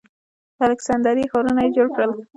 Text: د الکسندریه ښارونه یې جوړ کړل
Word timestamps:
د 0.57 0.59
الکسندریه 0.69 1.29
ښارونه 1.31 1.61
یې 1.65 1.69
جوړ 1.75 1.87
کړل 1.95 2.11